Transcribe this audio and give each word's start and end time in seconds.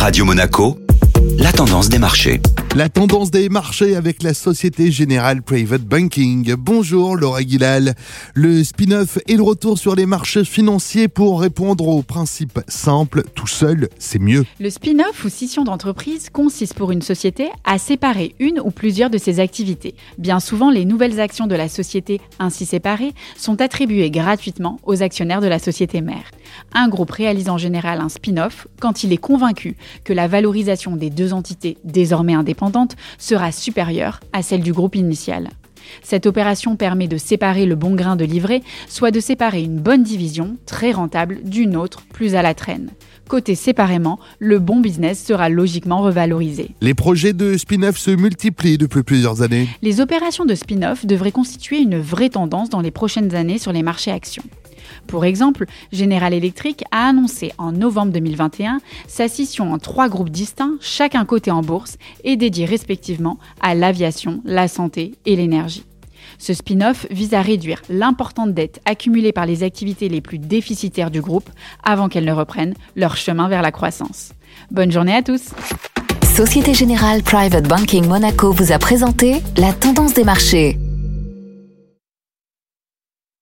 Radio 0.00 0.24
Monaco, 0.24 0.78
la 1.38 1.52
tendance 1.52 1.90
des 1.90 1.98
marchés. 1.98 2.40
La 2.74 2.88
tendance 2.88 3.30
des 3.30 3.50
marchés 3.50 3.96
avec 3.96 4.22
la 4.22 4.32
Société 4.32 4.90
Générale 4.90 5.42
Private 5.42 5.82
Banking. 5.82 6.54
Bonjour 6.54 7.16
Laura 7.16 7.42
Guilal. 7.42 7.94
Le 8.32 8.64
spin-off 8.64 9.18
est 9.28 9.36
le 9.36 9.42
retour 9.42 9.78
sur 9.78 9.94
les 9.94 10.06
marchés 10.06 10.46
financiers 10.46 11.08
pour 11.08 11.42
répondre 11.42 11.86
au 11.86 12.02
principe 12.02 12.60
simple, 12.66 13.24
tout 13.34 13.46
seul, 13.46 13.90
c'est 13.98 14.18
mieux. 14.18 14.46
Le 14.58 14.70
spin-off 14.70 15.22
ou 15.22 15.28
scission 15.28 15.64
d'entreprise 15.64 16.30
consiste 16.30 16.72
pour 16.74 16.92
une 16.92 17.02
société 17.02 17.50
à 17.64 17.76
séparer 17.76 18.34
une 18.38 18.58
ou 18.58 18.70
plusieurs 18.70 19.10
de 19.10 19.18
ses 19.18 19.38
activités. 19.38 19.94
Bien 20.16 20.40
souvent, 20.40 20.70
les 20.70 20.86
nouvelles 20.86 21.20
actions 21.20 21.46
de 21.46 21.56
la 21.56 21.68
société 21.68 22.22
ainsi 22.38 22.64
séparées 22.64 23.12
sont 23.36 23.60
attribuées 23.60 24.10
gratuitement 24.10 24.80
aux 24.84 25.02
actionnaires 25.02 25.42
de 25.42 25.46
la 25.46 25.58
société 25.58 26.00
mère. 26.00 26.24
Un 26.74 26.88
groupe 26.88 27.10
réalise 27.10 27.48
en 27.48 27.58
général 27.58 28.00
un 28.00 28.08
spin-off 28.08 28.66
quand 28.80 29.04
il 29.04 29.12
est 29.12 29.18
convaincu 29.18 29.76
que 30.04 30.12
la 30.12 30.28
valorisation 30.28 30.96
des 30.96 31.10
deux 31.10 31.32
entités 31.32 31.78
désormais 31.84 32.34
indépendantes 32.34 32.96
sera 33.18 33.52
supérieure 33.52 34.20
à 34.32 34.42
celle 34.42 34.62
du 34.62 34.72
groupe 34.72 34.96
initial. 34.96 35.50
Cette 36.02 36.26
opération 36.26 36.76
permet 36.76 37.08
de 37.08 37.16
séparer 37.16 37.66
le 37.66 37.74
bon 37.74 37.94
grain 37.94 38.16
de 38.16 38.24
livret, 38.24 38.62
soit 38.88 39.10
de 39.10 39.20
séparer 39.20 39.62
une 39.62 39.80
bonne 39.80 40.02
division, 40.02 40.56
très 40.66 40.92
rentable, 40.92 41.40
d'une 41.44 41.76
autre, 41.76 42.02
plus 42.12 42.34
à 42.34 42.42
la 42.42 42.54
traîne. 42.54 42.90
Côté 43.28 43.54
séparément, 43.54 44.18
le 44.38 44.58
bon 44.58 44.80
business 44.80 45.24
sera 45.24 45.48
logiquement 45.48 46.02
revalorisé. 46.02 46.74
Les 46.80 46.94
projets 46.94 47.32
de 47.32 47.56
spin-off 47.56 47.96
se 47.96 48.10
multiplient 48.10 48.78
depuis 48.78 49.02
plusieurs 49.02 49.42
années. 49.42 49.68
Les 49.82 50.00
opérations 50.00 50.44
de 50.44 50.54
spin-off 50.54 51.06
devraient 51.06 51.30
constituer 51.30 51.78
une 51.78 51.98
vraie 51.98 52.30
tendance 52.30 52.70
dans 52.70 52.80
les 52.80 52.90
prochaines 52.90 53.34
années 53.34 53.58
sur 53.58 53.72
les 53.72 53.82
marchés 53.82 54.10
actions. 54.10 54.42
Pour 55.06 55.24
exemple, 55.24 55.66
General 55.92 56.32
Electric 56.32 56.84
a 56.90 57.08
annoncé 57.08 57.52
en 57.58 57.72
novembre 57.72 58.12
2021 58.12 58.80
sa 59.06 59.28
scission 59.28 59.72
en 59.72 59.78
trois 59.78 60.08
groupes 60.08 60.30
distincts, 60.30 60.76
chacun 60.80 61.24
coté 61.24 61.50
en 61.50 61.62
bourse 61.62 61.96
et 62.24 62.36
dédiés 62.36 62.66
respectivement 62.66 63.38
à 63.60 63.74
l'aviation, 63.74 64.40
la 64.44 64.68
santé 64.68 65.14
et 65.26 65.36
l'énergie. 65.36 65.84
Ce 66.38 66.54
spin-off 66.54 67.06
vise 67.10 67.34
à 67.34 67.42
réduire 67.42 67.82
l'importante 67.88 68.54
dette 68.54 68.80
accumulée 68.84 69.32
par 69.32 69.46
les 69.46 69.62
activités 69.62 70.08
les 70.08 70.20
plus 70.20 70.38
déficitaires 70.38 71.10
du 71.10 71.20
groupe 71.20 71.50
avant 71.82 72.08
qu'elles 72.08 72.24
ne 72.24 72.32
reprennent 72.32 72.74
leur 72.96 73.16
chemin 73.16 73.48
vers 73.48 73.62
la 73.62 73.72
croissance. 73.72 74.32
Bonne 74.70 74.92
journée 74.92 75.14
à 75.14 75.22
tous 75.22 75.50
Société 76.34 76.72
Générale 76.72 77.22
Private 77.22 77.68
Banking 77.68 78.06
Monaco 78.06 78.52
vous 78.52 78.72
a 78.72 78.78
présenté 78.78 79.42
la 79.56 79.72
tendance 79.72 80.14
des 80.14 80.24
marchés. 80.24 80.78